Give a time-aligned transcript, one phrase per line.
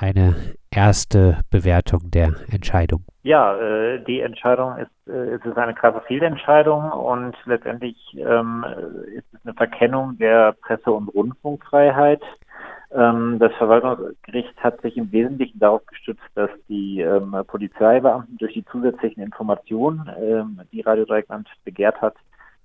[0.00, 0.34] eine
[0.70, 3.04] erste Bewertung der Entscheidung?
[3.22, 8.64] Ja, äh, die Entscheidung ist, äh, es ist eine krasse Fehlentscheidung und letztendlich ähm,
[9.14, 12.22] ist es eine Verkennung der Presse- und Rundfunkfreiheit.
[12.92, 18.64] Ähm, das Verwaltungsgericht hat sich im Wesentlichen darauf gestützt, dass die ähm, Polizeibeamten durch die
[18.64, 22.14] zusätzlichen Informationen, ähm, die Radio Dreieckland begehrt hat,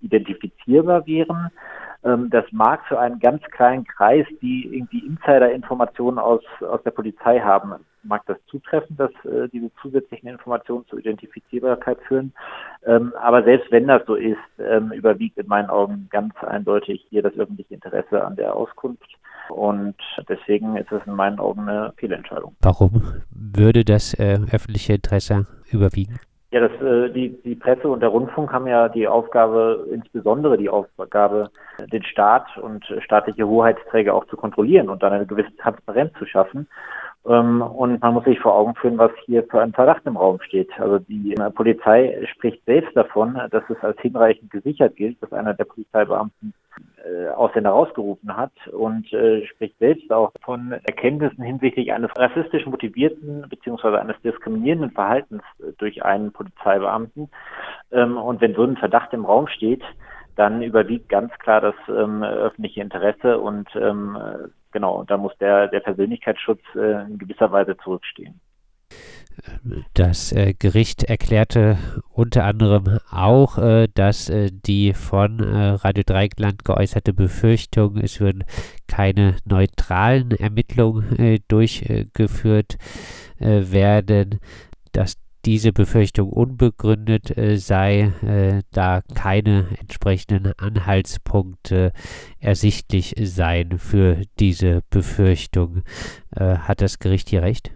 [0.00, 1.50] identifizierbar wären.
[2.06, 7.40] Ähm, das mag für einen ganz kleinen Kreis, die irgendwie Insider-Informationen aus, aus der Polizei
[7.40, 7.74] haben,
[8.04, 12.32] mag das zutreffen, dass äh, diese zusätzlichen Informationen zur Identifizierbarkeit führen.
[12.84, 17.22] Ähm, aber selbst wenn das so ist, ähm, überwiegt in meinen Augen ganz eindeutig hier
[17.22, 19.16] das öffentliche Interesse an der Auskunft.
[19.48, 19.96] Und
[20.28, 22.56] deswegen ist es in meinen Augen eine Fehlentscheidung.
[22.60, 26.18] Warum würde das äh, öffentliche Interesse überwiegen?
[26.52, 30.68] Ja, das, äh, die, die Presse und der Rundfunk haben ja die Aufgabe, insbesondere die
[30.68, 31.50] Aufgabe,
[31.92, 36.68] den Staat und staatliche Hoheitsträger auch zu kontrollieren und dann eine gewisse Transparenz zu schaffen.
[37.28, 40.40] Ähm, und man muss sich vor Augen führen, was hier für ein Verdacht im Raum
[40.42, 40.70] steht.
[40.78, 45.54] Also die äh, Polizei spricht selbst davon, dass es als hinreichend gesichert gilt, dass einer
[45.54, 46.54] der Polizeibeamten
[47.04, 53.46] äh, Ausländer rausgerufen hat und äh, spricht selbst auch von Erkenntnissen hinsichtlich eines rassistisch motivierten
[53.48, 55.42] beziehungsweise eines diskriminierenden Verhaltens
[55.78, 57.28] durch einen Polizeibeamten.
[57.90, 59.82] Ähm, und wenn so ein Verdacht im Raum steht,
[60.36, 64.16] dann überwiegt ganz klar das ähm, öffentliche Interesse und ähm,
[64.76, 68.38] genau, da muss der, der Persönlichkeitsschutz äh, in gewisser Weise zurückstehen.
[69.94, 71.78] Das äh, Gericht erklärte
[72.12, 78.44] unter anderem auch, äh, dass äh, die von äh, Radio Dreieckland geäußerte Befürchtung, es würden
[78.86, 82.76] keine neutralen Ermittlungen äh, durchgeführt
[83.38, 84.40] äh, werden,
[84.92, 85.16] dass
[85.46, 91.92] diese Befürchtung unbegründet äh, sei, äh, da keine entsprechenden Anhaltspunkte
[92.40, 95.82] ersichtlich seien für diese Befürchtung.
[96.36, 97.70] Äh, hat das Gericht hier recht?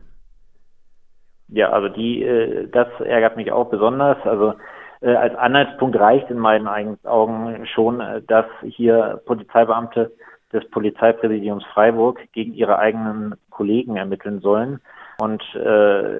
[1.48, 4.19] Ja, also die, äh, das ärgert mich auch besonders.
[4.25, 4.55] Also
[5.01, 6.67] äh, als Anhaltspunkt reicht in meinen
[7.05, 10.11] Augen schon, dass hier Polizeibeamte
[10.53, 14.80] des Polizeipräsidiums Freiburg gegen ihre eigenen Kollegen ermitteln sollen.
[15.20, 16.17] Und äh,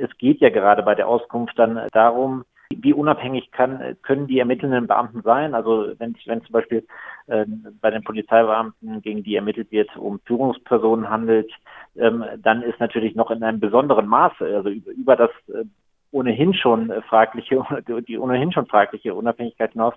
[0.00, 4.86] es geht ja gerade bei der Auskunft dann darum, wie unabhängig kann, können die ermittelnden
[4.86, 5.54] Beamten sein?
[5.54, 6.86] Also wenn, wenn zum Beispiel
[7.26, 7.44] äh,
[7.80, 11.50] bei den Polizeibeamten, gegen die ermittelt wird, um Führungspersonen handelt,
[11.96, 15.64] ähm, dann ist natürlich noch in einem besonderen Maße, also über, über das äh,
[16.12, 17.64] ohnehin schon fragliche,
[18.08, 19.94] die ohnehin schon fragliche Unabhängigkeit hinaus,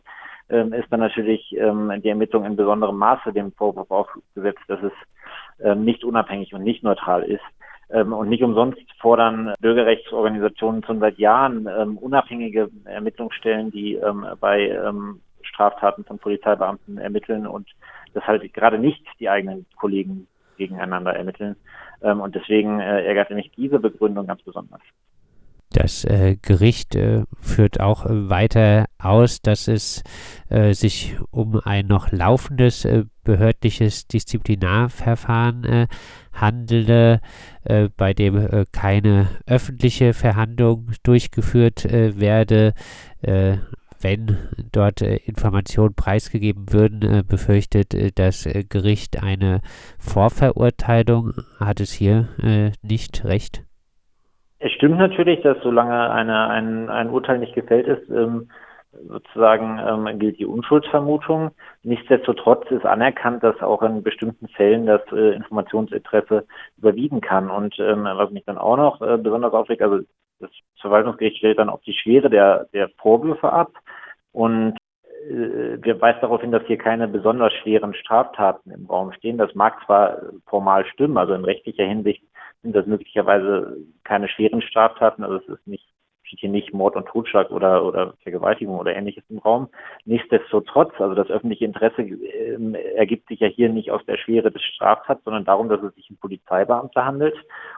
[0.50, 4.94] ähm, ist dann natürlich ähm, die Ermittlung in besonderem Maße dem Vorwurf aufgesetzt, dass es
[5.60, 7.44] ähm, nicht unabhängig und nicht neutral ist.
[7.90, 14.78] Ähm, und nicht umsonst fordern Bürgerrechtsorganisationen schon seit Jahren ähm, unabhängige Ermittlungsstellen, die ähm, bei
[15.42, 17.70] Straftaten von Polizeibeamten ermitteln und
[18.14, 20.28] das halt gerade nicht die eigenen Kollegen
[20.58, 21.56] gegeneinander ermitteln.
[22.02, 24.82] Und deswegen äh, ärgerte mich diese Begründung ganz besonders.
[25.78, 30.02] Das äh, Gericht äh, führt auch äh, weiter aus, dass es
[30.50, 35.88] äh, sich um ein noch laufendes äh, behördliches Disziplinarverfahren äh,
[36.34, 37.20] handele,
[37.98, 42.76] bei dem keine öffentliche Verhandlung durchgeführt werde.
[44.00, 44.38] wenn
[44.72, 49.62] dort Informationen preisgegeben würden, befürchtet das Gericht eine
[49.98, 51.34] Vorverurteilung.
[51.60, 52.30] Hat es hier
[52.84, 53.67] nicht recht?
[54.60, 58.50] Es stimmt natürlich, dass solange eine, ein, ein Urteil nicht gefällt ist, ähm,
[59.08, 61.52] sozusagen ähm, gilt die Unschuldsvermutung.
[61.84, 66.46] Nichtsdestotrotz ist anerkannt, dass auch in bestimmten Fällen das äh, Informationsinteresse
[66.78, 67.52] überwiegen kann.
[67.52, 70.00] Und ähm, was mich dann auch noch äh, besonders aufregt, also
[70.40, 70.50] das
[70.82, 73.72] Verwaltungsgericht stellt dann auf die Schwere der, der Vorwürfe ab
[74.32, 74.76] und
[75.30, 79.38] äh, weisen darauf hin, dass hier keine besonders schweren Straftaten im Raum stehen.
[79.38, 82.24] Das mag zwar formal stimmen, also in rechtlicher Hinsicht
[82.68, 85.88] sind das möglicherweise keine schweren Straftaten, also es ist nicht
[86.24, 89.70] steht hier nicht Mord und Totschlag oder, oder Vergewaltigung oder ähnliches im Raum.
[90.04, 94.62] Nichtsdestotrotz, also das öffentliche Interesse äh, ergibt sich ja hier nicht aus der Schwere des
[94.62, 97.38] Straftats, sondern darum, dass es sich um Polizeibeamte handelt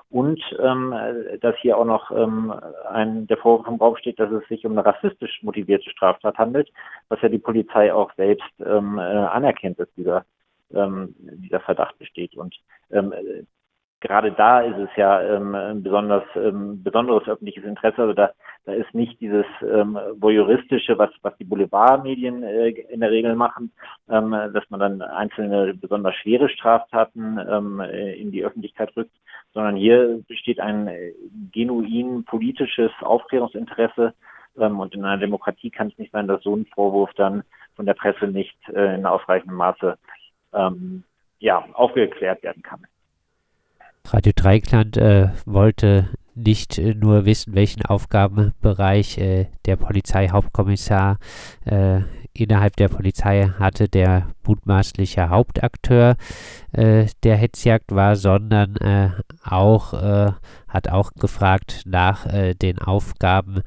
[0.09, 0.95] und ähm,
[1.41, 2.51] dass hier auch noch ähm,
[2.89, 6.71] ein, der Vorwurf im Raum steht, dass es sich um eine rassistisch motivierte Straftat handelt,
[7.09, 10.25] was ja die Polizei auch selbst ähm, äh, anerkennt, dass dieser
[10.73, 12.35] ähm, dieser Verdacht besteht.
[12.35, 12.55] Und
[12.91, 13.13] ähm,
[14.01, 18.01] gerade da ist es ja ähm, ein besonders ähm, besonderes öffentliches Interesse.
[18.01, 18.31] Also da,
[18.65, 23.71] da ist nicht dieses ähm, voyeuristische, was was die Boulevardmedien äh, in der Regel machen,
[24.09, 29.15] ähm, dass man dann einzelne besonders schwere Straftaten ähm, in die Öffentlichkeit rückt,
[29.53, 31.13] sondern hier besteht ein äh,
[31.51, 34.13] genuin politisches Aufklärungsinteresse.
[34.57, 37.43] Ähm, und in einer Demokratie kann es nicht sein, dass so ein Vorwurf dann
[37.75, 39.97] von der Presse nicht äh, in ausreichendem Maße
[40.53, 41.03] ähm,
[41.39, 42.85] ja, aufgeklärt werden kann.
[44.11, 51.19] Radio Dreikland äh, wollte nicht äh, nur wissen, welchen Aufgabenbereich äh, der Polizeihauptkommissar
[51.65, 52.01] äh,
[52.33, 56.15] innerhalb der Polizei hatte, der mutmaßliche Hauptakteur
[56.71, 58.75] äh, der Hetzjagd war, sondern
[59.43, 59.93] auch
[60.67, 62.27] hat auch gefragt nach
[62.61, 63.61] den Aufgaben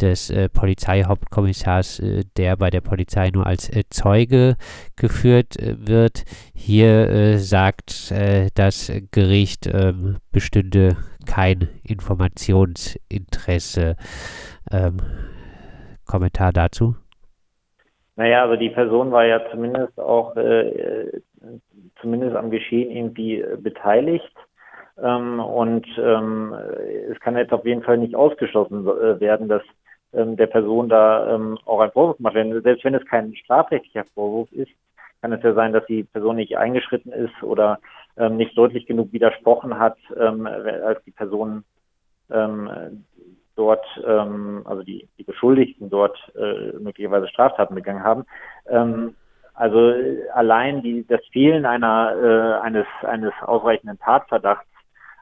[0.00, 4.56] des äh, Polizeihauptkommissars, äh, der bei der Polizei nur als äh, Zeuge
[4.96, 6.24] geführt äh, wird.
[6.54, 10.96] Hier äh, sagt äh, das Gericht, ähm, bestünde
[11.26, 13.96] kein Informationsinteresse.
[14.70, 14.96] Ähm,
[16.06, 16.94] Kommentar dazu?
[18.14, 20.34] Naja, also die Person war ja zumindest auch
[22.00, 24.32] zumindest am Geschehen irgendwie beteiligt.
[25.02, 26.54] Ähm, und ähm,
[27.10, 29.62] es kann jetzt auf jeden Fall nicht ausgeschlossen werden, dass
[30.16, 32.36] ähm, der Person da ähm, auch ein Vorwurf macht.
[32.36, 34.70] Denn selbst wenn es kein strafrechtlicher Vorwurf ist,
[35.20, 37.78] kann es ja sein, dass die Person nicht eingeschritten ist oder
[38.16, 41.64] ähm, nicht deutlich genug widersprochen hat, ähm, als die Person
[42.30, 43.04] ähm,
[43.56, 48.24] dort, ähm, also die, die Beschuldigten dort äh, möglicherweise Straftaten begangen haben.
[48.68, 49.14] Ähm,
[49.54, 49.94] also
[50.34, 54.68] allein die, das Fehlen einer, äh, eines, eines ausreichenden Tatverdachts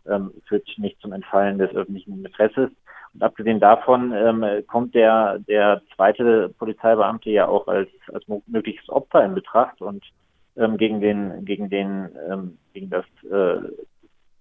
[0.09, 2.71] ähm, führt nicht zum Entfallen des öffentlichen Interesses.
[3.15, 9.25] Und abgesehen davon ähm, kommt der, der zweite Polizeibeamte ja auch als, als mögliches Opfer
[9.25, 10.05] in Betracht und
[10.57, 13.69] ähm, gegen den, gegen den, ähm, gegen das äh,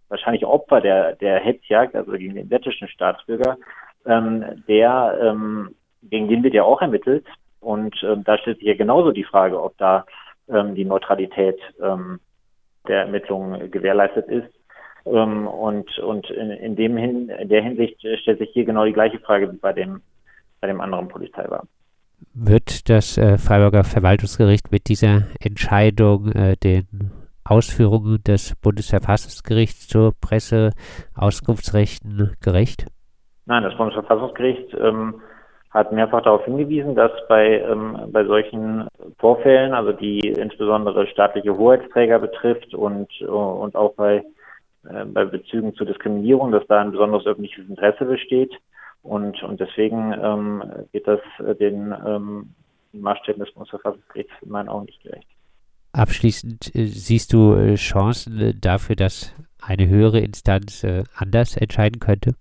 [0.10, 3.58] wahrscheinlich Opfer der, der Hetzjagd, also gegen den lettischen Staatsbürger,
[4.06, 7.26] ähm, der, ähm, gegen den wird ja auch ermittelt.
[7.60, 10.06] Und ähm, da stellt sich ja genauso die Frage, ob da
[10.46, 14.50] die Neutralität der Ermittlungen gewährleistet ist.
[15.06, 18.94] Ähm, und und in, in, dem Hin, in der Hinsicht stellt sich hier genau die
[18.94, 20.02] gleiche Frage wie bei dem,
[20.62, 21.70] bei dem anderen Polizeibeamten.
[22.34, 27.12] Wird das äh, Freiburger Verwaltungsgericht mit dieser Entscheidung äh, den
[27.44, 32.86] Ausführungen des Bundesverfassungsgerichts zur Presseauskunftsrechten gerecht?
[33.46, 35.16] Nein, das Bundesverfassungsgericht ähm,
[35.72, 38.88] hat mehrfach darauf hingewiesen, dass bei, ähm, bei solchen
[39.20, 44.24] Vorfällen, also die insbesondere staatliche Hoheitsträger betrifft und, und auch bei
[44.90, 48.52] äh, bei Bezügen zu Diskriminierung, dass da ein besonderes öffentliches Interesse besteht.
[49.02, 52.50] Und, und deswegen ähm, geht das äh, den ähm,
[52.94, 55.28] Maßstäben des Bundesverfassungsgerichts in meinen Augen nicht gerecht.
[55.92, 60.86] Abschließend äh, siehst du äh, Chancen dafür, dass eine höhere Instanz
[61.16, 62.36] anders entscheiden könnte?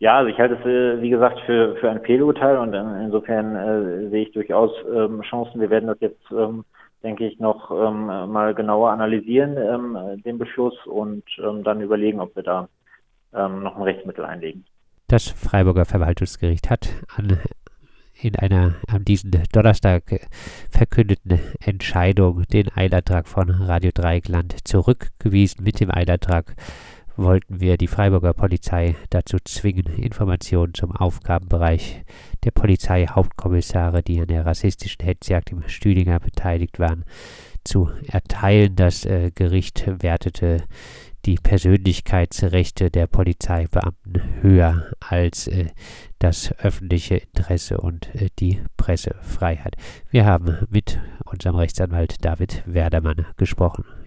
[0.00, 4.32] Ja, also ich halte es, wie gesagt, für, für ein Fehlurteil und insofern sehe ich
[4.32, 5.60] durchaus ähm, Chancen.
[5.60, 6.64] Wir werden das jetzt ähm,
[7.02, 12.34] denke ich, noch ähm, mal genauer analysieren, ähm, den Beschluss und ähm, dann überlegen, ob
[12.36, 12.68] wir da
[13.34, 14.64] ähm, noch ein Rechtsmittel einlegen.
[15.08, 17.38] Das Freiburger Verwaltungsgericht hat an,
[18.14, 20.04] in einer an diesem Donnerstag
[20.70, 25.64] verkündeten Entscheidung den Eilantrag von Radio Dreieckland zurückgewiesen.
[25.64, 26.54] Mit dem Eilantrag
[27.16, 32.02] wollten wir die Freiburger Polizei dazu zwingen, Informationen zum Aufgabenbereich
[32.44, 37.04] der Polizeihauptkommissare, die an der rassistischen Hetzjagd im Stüdinger beteiligt waren,
[37.64, 38.76] zu erteilen.
[38.76, 40.64] Das äh, Gericht wertete
[41.24, 45.66] die Persönlichkeitsrechte der Polizeibeamten höher als äh,
[46.18, 49.76] das öffentliche Interesse und äh, die Pressefreiheit.
[50.10, 53.84] Wir haben mit unserem Rechtsanwalt David Werdermann gesprochen.